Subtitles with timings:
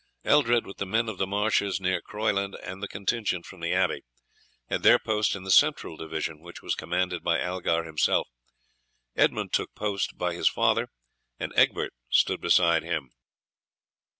[0.23, 4.01] Eldred, with the men of the marshes near Croyland and the contingent from the abbey,
[4.67, 8.27] had their post in the central division, which was commanded by Algar himself,
[9.15, 10.87] Edmund took post by his father,
[11.39, 13.11] and Egbert stood beside him.